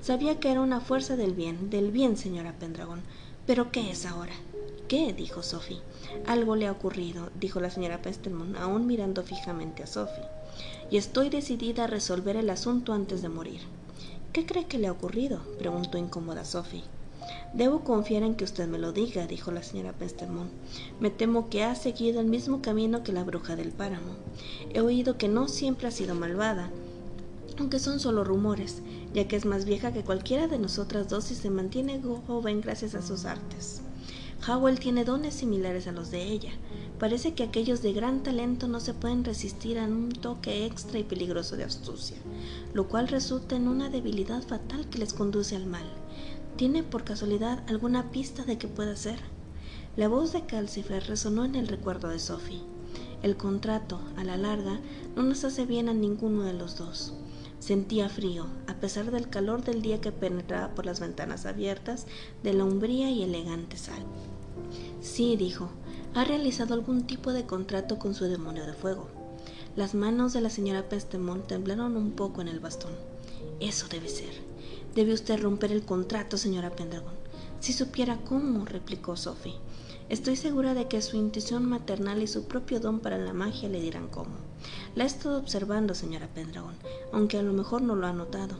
Sabía 0.02 0.40
que 0.40 0.50
era 0.50 0.60
una 0.60 0.80
fuerza 0.80 1.16
del 1.16 1.32
bien, 1.32 1.70
del 1.70 1.92
bien, 1.92 2.16
señora 2.16 2.54
Pendragon. 2.58 3.02
¿Pero 3.46 3.70
qué 3.70 3.90
es 3.90 4.04
ahora? 4.04 4.34
¿Qué? 4.88 5.12
dijo 5.12 5.42
Sophie. 5.42 5.80
Algo 6.26 6.56
le 6.56 6.66
ha 6.66 6.72
ocurrido, 6.72 7.30
dijo 7.38 7.60
la 7.60 7.70
señora 7.70 8.02
Pestelmon, 8.02 8.56
aún 8.56 8.86
mirando 8.86 9.22
fijamente 9.22 9.82
a 9.82 9.86
Sophie. 9.86 10.24
Y 10.90 10.96
estoy 10.96 11.28
decidida 11.28 11.84
a 11.84 11.88
resolver 11.88 12.36
el 12.36 12.50
asunto 12.50 12.92
antes 12.92 13.22
de 13.22 13.28
morir. 13.28 13.60
¿Qué 14.32 14.46
cree 14.46 14.66
que 14.66 14.78
le 14.78 14.88
ha 14.88 14.92
ocurrido? 14.92 15.40
preguntó 15.58 15.98
incómoda 15.98 16.44
Sophie. 16.44 16.84
Debo 17.52 17.80
confiar 17.80 18.22
en 18.22 18.34
que 18.34 18.44
usted 18.44 18.68
me 18.68 18.78
lo 18.78 18.92
diga, 18.92 19.26
dijo 19.26 19.50
la 19.50 19.62
señora 19.62 19.92
Pestermont. 19.92 20.50
Me 21.00 21.10
temo 21.10 21.48
que 21.48 21.64
ha 21.64 21.74
seguido 21.74 22.20
el 22.20 22.26
mismo 22.26 22.62
camino 22.62 23.02
que 23.02 23.12
la 23.12 23.24
bruja 23.24 23.56
del 23.56 23.70
páramo. 23.70 24.14
He 24.72 24.80
oído 24.80 25.18
que 25.18 25.28
no 25.28 25.48
siempre 25.48 25.88
ha 25.88 25.90
sido 25.90 26.14
malvada, 26.14 26.70
aunque 27.58 27.78
son 27.78 28.00
solo 28.00 28.24
rumores, 28.24 28.82
ya 29.12 29.26
que 29.26 29.36
es 29.36 29.44
más 29.44 29.64
vieja 29.64 29.92
que 29.92 30.04
cualquiera 30.04 30.46
de 30.46 30.58
nosotras 30.58 31.08
dos 31.08 31.30
y 31.30 31.34
se 31.34 31.50
mantiene 31.50 32.00
joven 32.26 32.60
gracias 32.60 32.94
a 32.94 33.02
sus 33.02 33.24
artes. 33.24 33.82
Howell 34.48 34.80
tiene 34.80 35.04
dones 35.04 35.34
similares 35.34 35.86
a 35.88 35.92
los 35.92 36.10
de 36.10 36.22
ella. 36.22 36.52
Parece 36.98 37.34
que 37.34 37.42
aquellos 37.42 37.82
de 37.82 37.92
gran 37.92 38.22
talento 38.22 38.66
no 38.66 38.80
se 38.80 38.94
pueden 38.94 39.22
resistir 39.22 39.78
a 39.78 39.84
un 39.84 40.08
toque 40.08 40.64
extra 40.64 40.98
y 40.98 41.04
peligroso 41.04 41.56
de 41.56 41.64
astucia, 41.64 42.16
lo 42.72 42.88
cual 42.88 43.08
resulta 43.08 43.56
en 43.56 43.68
una 43.68 43.90
debilidad 43.90 44.42
fatal 44.42 44.88
que 44.88 44.98
les 44.98 45.12
conduce 45.12 45.54
al 45.54 45.66
mal. 45.66 45.86
¿Tiene 46.56 46.82
por 46.82 47.04
casualidad 47.04 47.62
alguna 47.68 48.10
pista 48.10 48.44
de 48.44 48.56
qué 48.56 48.68
pueda 48.68 48.96
ser? 48.96 49.18
La 49.96 50.08
voz 50.08 50.32
de 50.32 50.46
Calcifer 50.46 51.06
resonó 51.06 51.44
en 51.44 51.54
el 51.54 51.68
recuerdo 51.68 52.08
de 52.08 52.18
Sophie. 52.18 52.62
El 53.22 53.36
contrato, 53.36 54.00
a 54.16 54.24
la 54.24 54.38
larga, 54.38 54.80
no 55.14 55.24
nos 55.24 55.44
hace 55.44 55.66
bien 55.66 55.90
a 55.90 55.94
ninguno 55.94 56.44
de 56.44 56.54
los 56.54 56.78
dos. 56.78 57.12
Sentía 57.58 58.08
frío, 58.08 58.46
a 58.66 58.74
pesar 58.74 59.10
del 59.10 59.28
calor 59.28 59.62
del 59.62 59.82
día 59.82 60.00
que 60.00 60.12
penetraba 60.12 60.74
por 60.74 60.86
las 60.86 61.00
ventanas 61.00 61.44
abiertas 61.44 62.06
de 62.42 62.54
la 62.54 62.64
umbría 62.64 63.10
y 63.10 63.24
elegante 63.24 63.76
sal. 63.76 64.02
Sí, 65.00 65.36
dijo, 65.36 65.68
ha 66.14 66.24
realizado 66.24 66.74
algún 66.74 67.06
tipo 67.06 67.32
de 67.32 67.46
contrato 67.46 67.98
con 67.98 68.14
su 68.14 68.24
demonio 68.24 68.66
de 68.66 68.72
fuego. 68.72 69.08
Las 69.76 69.94
manos 69.94 70.32
de 70.32 70.40
la 70.40 70.50
señora 70.50 70.88
Pestemont 70.88 71.46
temblaron 71.46 71.96
un 71.96 72.12
poco 72.12 72.40
en 72.40 72.48
el 72.48 72.58
bastón. 72.58 72.92
Eso 73.60 73.86
debe 73.88 74.08
ser. 74.08 74.32
Debe 74.94 75.12
usted 75.12 75.40
romper 75.40 75.70
el 75.70 75.84
contrato, 75.84 76.36
señora 76.36 76.70
Pendragon. 76.70 77.14
Si 77.60 77.72
supiera 77.72 78.18
cómo, 78.24 78.64
replicó 78.64 79.16
Sophie. 79.16 79.54
Estoy 80.08 80.36
segura 80.36 80.74
de 80.74 80.88
que 80.88 81.02
su 81.02 81.16
intuición 81.16 81.66
maternal 81.66 82.22
y 82.22 82.26
su 82.26 82.44
propio 82.44 82.80
don 82.80 82.98
para 82.98 83.18
la 83.18 83.32
magia 83.32 83.68
le 83.68 83.80
dirán 83.80 84.08
cómo. 84.08 84.34
La 84.94 85.04
he 85.04 85.06
estado 85.06 85.38
observando, 85.38 85.94
señora 85.94 86.28
Pendragon, 86.28 86.74
aunque 87.12 87.38
a 87.38 87.42
lo 87.42 87.52
mejor 87.52 87.82
no 87.82 87.94
lo 87.94 88.06
ha 88.06 88.12
notado. 88.12 88.56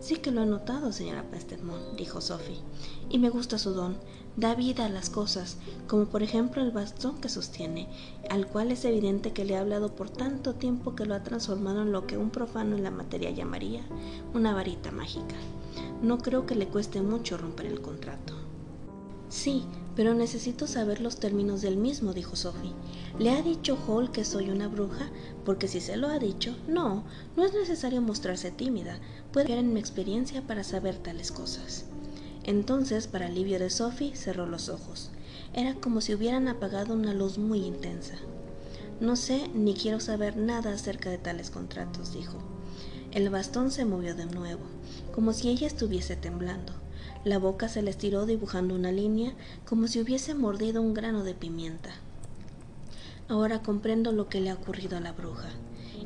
Sí 0.00 0.16
que 0.16 0.30
lo 0.30 0.42
he 0.42 0.46
notado, 0.46 0.92
señora 0.92 1.24
Pestermont, 1.30 1.96
dijo 1.96 2.20
Sophie. 2.20 2.60
Y 3.08 3.18
me 3.18 3.30
gusta 3.30 3.58
su 3.58 3.72
don. 3.72 3.96
Da 4.40 4.54
vida 4.54 4.86
a 4.86 4.88
las 4.88 5.10
cosas, 5.10 5.58
como 5.86 6.06
por 6.06 6.22
ejemplo 6.22 6.62
el 6.62 6.70
bastón 6.70 7.20
que 7.20 7.28
sostiene, 7.28 7.88
al 8.30 8.46
cual 8.46 8.72
es 8.72 8.86
evidente 8.86 9.34
que 9.34 9.44
le 9.44 9.54
ha 9.54 9.60
hablado 9.60 9.94
por 9.94 10.08
tanto 10.08 10.54
tiempo 10.54 10.94
que 10.94 11.04
lo 11.04 11.14
ha 11.14 11.22
transformado 11.22 11.82
en 11.82 11.92
lo 11.92 12.06
que 12.06 12.16
un 12.16 12.30
profano 12.30 12.74
en 12.74 12.82
la 12.82 12.90
materia 12.90 13.30
llamaría 13.32 13.82
una 14.32 14.54
varita 14.54 14.92
mágica. 14.92 15.36
No 16.02 16.16
creo 16.16 16.46
que 16.46 16.54
le 16.54 16.68
cueste 16.68 17.02
mucho 17.02 17.36
romper 17.36 17.66
el 17.66 17.82
contrato. 17.82 18.32
Sí, 19.28 19.64
pero 19.94 20.14
necesito 20.14 20.66
saber 20.66 21.02
los 21.02 21.20
términos 21.20 21.60
del 21.60 21.76
mismo, 21.76 22.14
dijo 22.14 22.34
Sophie. 22.34 22.72
¿Le 23.18 23.32
ha 23.32 23.42
dicho 23.42 23.76
Hall 23.86 24.10
que 24.10 24.24
soy 24.24 24.48
una 24.48 24.68
bruja? 24.68 25.10
Porque 25.44 25.68
si 25.68 25.82
se 25.82 25.98
lo 25.98 26.08
ha 26.08 26.18
dicho, 26.18 26.56
no, 26.66 27.04
no 27.36 27.44
es 27.44 27.52
necesario 27.52 28.00
mostrarse 28.00 28.50
tímida. 28.50 29.00
Puede 29.34 29.48
ver 29.48 29.58
en 29.58 29.74
mi 29.74 29.80
experiencia 29.80 30.40
para 30.40 30.64
saber 30.64 30.96
tales 30.96 31.30
cosas. 31.30 31.89
Entonces, 32.50 33.06
para 33.06 33.26
alivio 33.26 33.60
de 33.60 33.70
Sophie, 33.70 34.16
cerró 34.16 34.44
los 34.44 34.70
ojos. 34.70 35.12
Era 35.54 35.76
como 35.76 36.00
si 36.00 36.14
hubieran 36.14 36.48
apagado 36.48 36.94
una 36.94 37.14
luz 37.14 37.38
muy 37.38 37.64
intensa. 37.64 38.16
No 39.00 39.14
sé 39.14 39.46
ni 39.54 39.72
quiero 39.74 40.00
saber 40.00 40.36
nada 40.36 40.72
acerca 40.72 41.10
de 41.10 41.18
tales 41.18 41.50
contratos, 41.50 42.12
dijo. 42.12 42.38
El 43.12 43.30
bastón 43.30 43.70
se 43.70 43.84
movió 43.84 44.16
de 44.16 44.26
nuevo, 44.26 44.64
como 45.14 45.32
si 45.32 45.48
ella 45.48 45.68
estuviese 45.68 46.16
temblando. 46.16 46.72
La 47.24 47.38
boca 47.38 47.68
se 47.68 47.82
le 47.82 47.90
estiró 47.90 48.26
dibujando 48.26 48.74
una 48.74 48.90
línea, 48.90 49.32
como 49.64 49.86
si 49.86 50.00
hubiese 50.00 50.34
mordido 50.34 50.82
un 50.82 50.92
grano 50.92 51.22
de 51.22 51.34
pimienta. 51.34 51.90
Ahora 53.28 53.62
comprendo 53.62 54.10
lo 54.10 54.28
que 54.28 54.40
le 54.40 54.50
ha 54.50 54.54
ocurrido 54.54 54.96
a 54.96 55.00
la 55.00 55.12
bruja. 55.12 55.50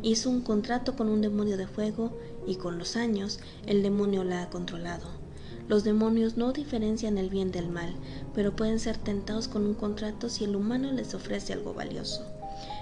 Hizo 0.02 0.28
un 0.28 0.42
contrato 0.42 0.94
con 0.94 1.08
un 1.08 1.22
demonio 1.22 1.56
de 1.56 1.68
fuego 1.68 2.14
y 2.46 2.56
con 2.56 2.76
los 2.76 2.96
años 2.96 3.40
el 3.64 3.82
demonio 3.82 4.24
la 4.24 4.42
ha 4.42 4.50
controlado. 4.50 5.23
Los 5.66 5.82
demonios 5.82 6.36
no 6.36 6.52
diferencian 6.52 7.16
el 7.16 7.30
bien 7.30 7.50
del 7.50 7.68
mal, 7.68 7.94
pero 8.34 8.54
pueden 8.54 8.78
ser 8.78 8.98
tentados 8.98 9.48
con 9.48 9.64
un 9.64 9.74
contrato 9.74 10.28
si 10.28 10.44
el 10.44 10.56
humano 10.56 10.92
les 10.92 11.14
ofrece 11.14 11.54
algo 11.54 11.72
valioso, 11.72 12.22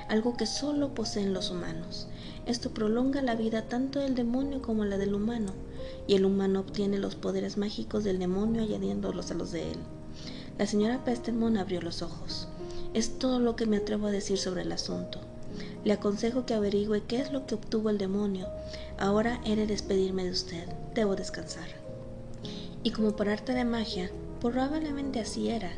algo 0.09 0.37
que 0.37 0.47
solo 0.47 0.93
poseen 0.93 1.33
los 1.33 1.51
humanos. 1.51 2.09
Esto 2.45 2.71
prolonga 2.71 3.23
la 3.23 3.37
vida 3.37 3.69
tanto 3.69 4.01
del 4.01 4.17
demonio 4.17 4.63
como 4.63 4.85
la 4.85 4.99
del 4.99 5.15
humano, 5.15 5.53
y 6.09 6.17
el 6.17 6.25
humano 6.25 6.61
obtiene 6.61 6.99
los 6.99 7.15
poderes 7.15 7.57
mágicos 7.57 8.03
del 8.03 8.19
demonio 8.19 8.63
añadiéndolos 8.63 9.31
a 9.31 9.35
los 9.35 9.53
de 9.53 9.71
él. 9.71 9.79
La 10.59 10.67
señora 10.67 11.05
Pestermon 11.05 11.59
abrió 11.59 11.81
los 11.81 12.03
ojos. 12.03 12.49
Es 12.95 13.19
todo 13.19 13.39
lo 13.39 13.55
que 13.55 13.67
me 13.67 13.77
atrevo 13.77 14.09
a 14.09 14.11
decir 14.11 14.39
sobre 14.39 14.63
el 14.63 14.73
asunto. 14.73 15.21
Le 15.85 15.93
aconsejo 15.93 16.47
que 16.47 16.55
averigüe 16.55 17.05
qué 17.07 17.21
es 17.21 17.33
lo 17.33 17.47
que 17.47 17.55
obtuvo 17.55 17.91
el 17.91 17.99
demonio. 17.99 18.49
Ahora 18.99 19.41
he 19.45 19.55
de 19.55 19.67
despedirme 19.67 20.25
de 20.25 20.31
usted. 20.31 20.69
Debo 20.95 21.15
descansar. 21.17 21.82
Y 22.83 22.91
como 22.91 23.15
por 23.15 23.29
arte 23.29 23.53
de 23.55 23.65
magia, 23.65 24.11
probablemente 24.41 25.21
así 25.21 25.51
era, 25.51 25.71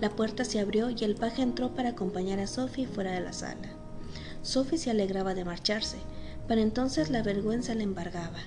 la 0.00 0.10
puerta 0.10 0.44
se 0.44 0.60
abrió 0.60 0.90
y 0.90 1.04
el 1.04 1.14
paje 1.14 1.42
entró 1.42 1.74
para 1.74 1.90
acompañar 1.90 2.38
a 2.38 2.46
Sophie 2.46 2.86
fuera 2.86 3.12
de 3.12 3.20
la 3.20 3.32
sala. 3.32 3.68
Sophie 4.42 4.78
se 4.78 4.90
alegraba 4.90 5.34
de 5.34 5.44
marcharse, 5.44 5.98
pero 6.46 6.60
entonces 6.60 7.10
la 7.10 7.22
vergüenza 7.22 7.74
le 7.74 7.84
embargaba. 7.84 8.40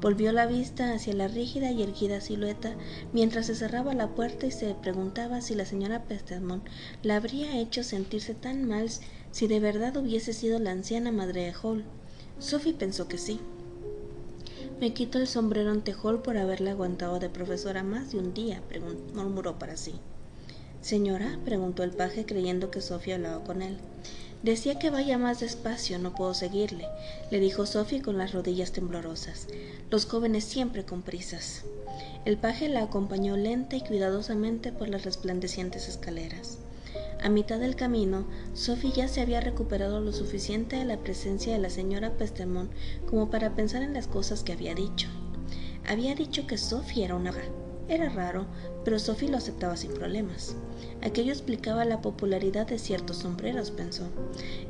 Volvió 0.00 0.32
la 0.32 0.46
vista 0.46 0.92
hacia 0.92 1.14
la 1.14 1.28
rígida 1.28 1.70
y 1.70 1.82
erguida 1.82 2.20
silueta 2.20 2.74
mientras 3.12 3.46
se 3.46 3.54
cerraba 3.54 3.94
la 3.94 4.08
puerta 4.08 4.46
y 4.46 4.50
se 4.50 4.74
preguntaba 4.74 5.40
si 5.40 5.54
la 5.54 5.64
señora 5.64 6.04
Pestermont 6.04 6.64
la 7.02 7.16
habría 7.16 7.58
hecho 7.58 7.82
sentirse 7.82 8.34
tan 8.34 8.64
mal 8.64 8.88
si 9.30 9.46
de 9.46 9.60
verdad 9.60 9.96
hubiese 9.96 10.32
sido 10.32 10.58
la 10.58 10.70
anciana 10.70 11.12
madre 11.12 11.44
de 11.44 11.54
Hall. 11.62 11.84
Sophie 12.38 12.74
pensó 12.74 13.08
que 13.08 13.18
sí. 13.18 13.40
Me 14.80 14.92
quito 14.92 15.18
el 15.18 15.26
sombrero 15.26 15.72
ante 15.72 15.92
Hall 15.92 16.22
por 16.22 16.36
haberle 16.36 16.70
aguantado 16.70 17.18
de 17.18 17.28
profesora 17.28 17.82
más 17.82 18.12
de 18.12 18.18
un 18.18 18.32
día, 18.32 18.62
murmuró 19.12 19.58
para 19.58 19.76
sí. 19.76 19.94
Señora, 20.80 21.36
preguntó 21.44 21.82
el 21.82 21.90
paje 21.90 22.24
creyendo 22.24 22.70
que 22.70 22.80
Sophie 22.80 23.14
hablaba 23.14 23.42
con 23.42 23.60
él. 23.60 23.78
Decía 24.44 24.78
que 24.78 24.90
vaya 24.90 25.18
más 25.18 25.40
despacio, 25.40 25.98
no 25.98 26.14
puedo 26.14 26.32
seguirle, 26.32 26.86
le 27.32 27.40
dijo 27.40 27.66
Sophie 27.66 28.02
con 28.02 28.18
las 28.18 28.32
rodillas 28.32 28.70
temblorosas. 28.70 29.48
Los 29.90 30.06
jóvenes 30.06 30.44
siempre 30.44 30.84
con 30.84 31.02
prisas. 31.02 31.64
El 32.24 32.36
paje 32.36 32.68
la 32.68 32.84
acompañó 32.84 33.36
lenta 33.36 33.74
y 33.74 33.80
cuidadosamente 33.80 34.70
por 34.70 34.88
las 34.88 35.04
resplandecientes 35.04 35.88
escaleras. 35.88 36.58
A 37.20 37.30
mitad 37.30 37.58
del 37.58 37.74
camino, 37.74 38.26
Sophie 38.54 38.92
ya 38.92 39.08
se 39.08 39.20
había 39.20 39.40
recuperado 39.40 40.00
lo 40.00 40.12
suficiente 40.12 40.76
de 40.76 40.84
la 40.84 40.98
presencia 40.98 41.52
de 41.52 41.58
la 41.58 41.68
señora 41.68 42.16
Pestemont 42.16 42.70
como 43.06 43.28
para 43.28 43.56
pensar 43.56 43.82
en 43.82 43.92
las 43.92 44.06
cosas 44.06 44.44
que 44.44 44.52
había 44.52 44.74
dicho. 44.74 45.08
Había 45.88 46.14
dicho 46.14 46.46
que 46.46 46.58
Sophie 46.58 47.04
era 47.04 47.16
una 47.16 47.32
Era 47.88 48.08
raro, 48.10 48.46
pero 48.84 48.98
Sophie 48.98 49.30
lo 49.30 49.38
aceptaba 49.38 49.76
sin 49.76 49.94
problemas. 49.94 50.54
Aquello 51.02 51.32
explicaba 51.32 51.84
la 51.84 52.02
popularidad 52.02 52.66
de 52.66 52.78
ciertos 52.78 53.18
sombreros, 53.18 53.72
pensó. 53.72 54.04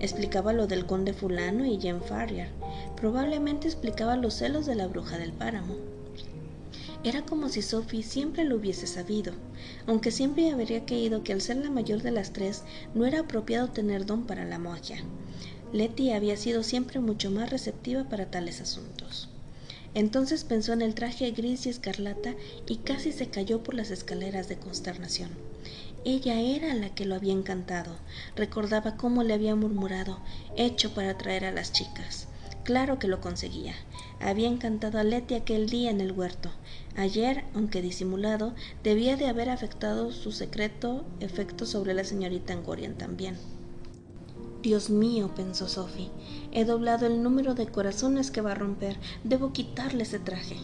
Explicaba 0.00 0.52
lo 0.52 0.66
del 0.66 0.86
conde 0.86 1.12
fulano 1.12 1.66
y 1.66 1.78
Jen 1.78 2.00
Farrier. 2.00 2.48
Probablemente 2.96 3.66
explicaba 3.66 4.16
los 4.16 4.34
celos 4.34 4.64
de 4.64 4.74
la 4.74 4.86
bruja 4.86 5.18
del 5.18 5.32
páramo. 5.32 5.97
Era 7.04 7.24
como 7.24 7.48
si 7.48 7.62
Sophie 7.62 8.02
siempre 8.02 8.44
lo 8.44 8.56
hubiese 8.56 8.86
sabido, 8.86 9.32
aunque 9.86 10.10
siempre 10.10 10.50
habría 10.50 10.84
creído 10.84 11.22
que 11.22 11.32
al 11.32 11.40
ser 11.40 11.58
la 11.58 11.70
mayor 11.70 12.02
de 12.02 12.10
las 12.10 12.32
tres 12.32 12.64
no 12.94 13.06
era 13.06 13.20
apropiado 13.20 13.68
tener 13.68 14.04
don 14.04 14.26
para 14.26 14.44
la 14.44 14.58
magia. 14.58 14.98
Letty 15.72 16.10
había 16.10 16.36
sido 16.36 16.62
siempre 16.62 16.98
mucho 16.98 17.30
más 17.30 17.50
receptiva 17.50 18.04
para 18.08 18.30
tales 18.30 18.60
asuntos. 18.60 19.28
Entonces 19.94 20.44
pensó 20.44 20.72
en 20.72 20.82
el 20.82 20.94
traje 20.94 21.30
gris 21.30 21.66
y 21.66 21.70
escarlata 21.70 22.34
y 22.66 22.76
casi 22.78 23.12
se 23.12 23.28
cayó 23.28 23.62
por 23.62 23.74
las 23.74 23.90
escaleras 23.90 24.48
de 24.48 24.58
consternación. 24.58 25.30
Ella 26.04 26.40
era 26.40 26.74
la 26.74 26.94
que 26.94 27.04
lo 27.04 27.14
había 27.14 27.32
encantado. 27.32 27.96
Recordaba 28.36 28.96
cómo 28.96 29.22
le 29.22 29.34
había 29.34 29.54
murmurado, 29.56 30.20
hecho 30.56 30.94
para 30.94 31.10
atraer 31.10 31.44
a 31.44 31.52
las 31.52 31.72
chicas. 31.72 32.27
Claro 32.68 32.98
que 32.98 33.08
lo 33.08 33.22
conseguía. 33.22 33.72
Había 34.20 34.46
encantado 34.46 34.98
a 34.98 35.02
Letty 35.02 35.36
aquel 35.36 35.70
día 35.70 35.90
en 35.90 36.02
el 36.02 36.12
huerto. 36.12 36.50
Ayer, 36.98 37.44
aunque 37.54 37.80
disimulado, 37.80 38.52
debía 38.84 39.16
de 39.16 39.26
haber 39.26 39.48
afectado 39.48 40.12
su 40.12 40.32
secreto 40.32 41.06
efecto 41.20 41.64
sobre 41.64 41.94
la 41.94 42.04
señorita 42.04 42.52
Angorian 42.52 42.92
también. 42.98 43.38
Dios 44.60 44.90
mío, 44.90 45.30
pensó 45.34 45.66
Sophie, 45.66 46.10
he 46.52 46.66
doblado 46.66 47.06
el 47.06 47.22
número 47.22 47.54
de 47.54 47.68
corazones 47.68 48.30
que 48.30 48.42
va 48.42 48.52
a 48.52 48.56
romper. 48.56 48.98
Debo 49.24 49.54
quitarle 49.54 50.02
ese 50.02 50.18
traje. 50.18 50.56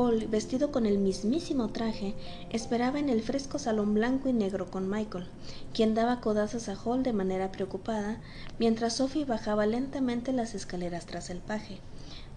Hall, 0.00 0.28
vestido 0.28 0.70
con 0.70 0.86
el 0.86 0.96
mismísimo 0.96 1.70
traje, 1.70 2.14
esperaba 2.50 3.00
en 3.00 3.08
el 3.08 3.20
fresco 3.20 3.58
salón 3.58 3.94
blanco 3.94 4.28
y 4.28 4.32
negro 4.32 4.70
con 4.70 4.88
Michael, 4.88 5.26
quien 5.74 5.96
daba 5.96 6.20
codazos 6.20 6.68
a 6.68 6.76
Hall 6.76 7.02
de 7.02 7.12
manera 7.12 7.50
preocupada, 7.50 8.20
mientras 8.60 8.94
Sophie 8.94 9.24
bajaba 9.24 9.66
lentamente 9.66 10.32
las 10.32 10.54
escaleras 10.54 11.06
tras 11.06 11.30
el 11.30 11.38
paje. 11.38 11.80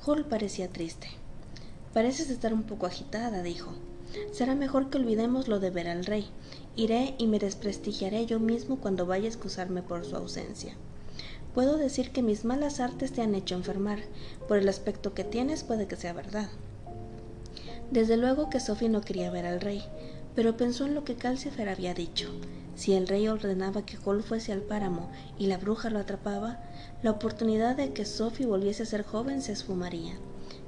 Hall 0.04 0.26
parecía 0.26 0.70
triste. 0.70 1.10
Pareces 1.94 2.32
estar 2.32 2.52
un 2.52 2.64
poco 2.64 2.88
agitada, 2.88 3.44
dijo. 3.44 3.74
Será 4.32 4.56
mejor 4.56 4.90
que 4.90 4.98
olvidemos 4.98 5.48
lo 5.48 5.60
de 5.60 5.70
ver 5.70 5.88
al 5.88 6.06
rey. 6.06 6.26
Iré 6.76 7.14
y 7.20 7.28
me 7.28 7.38
desprestigiaré 7.38 8.26
yo 8.26 8.40
mismo 8.40 8.78
cuando 8.78 9.06
vaya 9.06 9.26
a 9.26 9.28
excusarme 9.28 9.84
por 9.84 10.04
su 10.04 10.16
ausencia. 10.16 10.76
Puedo 11.54 11.78
decir 11.78 12.10
que 12.10 12.24
mis 12.24 12.44
malas 12.44 12.80
artes 12.80 13.12
te 13.12 13.22
han 13.22 13.36
hecho 13.36 13.54
enfermar. 13.54 14.00
Por 14.48 14.58
el 14.58 14.68
aspecto 14.68 15.14
que 15.14 15.24
tienes 15.24 15.64
puede 15.64 15.88
que 15.88 15.96
sea 15.96 16.14
verdad. 16.14 16.50
Desde 17.92 18.16
luego 18.16 18.50
que 18.50 18.62
Sophie 18.62 18.88
no 18.88 19.02
quería 19.02 19.30
ver 19.30 19.46
al 19.46 19.60
rey, 19.60 19.84
pero 20.34 20.56
pensó 20.56 20.86
en 20.86 20.96
lo 20.96 21.04
que 21.04 21.16
Calcifer 21.16 21.68
había 21.68 21.94
dicho. 21.94 22.30
Si 22.74 22.94
el 22.94 23.06
rey 23.06 23.28
ordenaba 23.28 23.86
que 23.86 23.98
Hall 23.98 24.24
fuese 24.24 24.54
al 24.54 24.62
páramo 24.62 25.12
y 25.38 25.48
la 25.48 25.58
bruja 25.58 25.90
lo 25.90 26.00
atrapaba, 26.00 26.64
la 27.04 27.12
oportunidad 27.12 27.76
de 27.76 27.92
que 27.92 28.06
Sophie 28.06 28.46
volviese 28.46 28.84
a 28.84 28.86
ser 28.86 29.04
joven 29.04 29.42
se 29.42 29.52
esfumaría. 29.52 30.14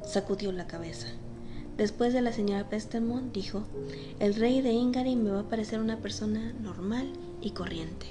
Sacudió 0.06 0.52
la 0.52 0.68
cabeza. 0.68 1.08
Después 1.78 2.14
de 2.14 2.22
la 2.22 2.34
señora 2.34 2.70
Pestermont, 2.70 3.34
dijo, 3.34 3.64
el 4.20 4.36
rey 4.36 4.62
de 4.62 4.74
Ingary 4.74 5.16
me 5.16 5.32
va 5.32 5.40
a 5.40 5.50
parecer 5.50 5.80
una 5.80 6.00
persona 6.00 6.54
normal 6.62 7.14
y 7.42 7.52
corriente. 7.52 8.08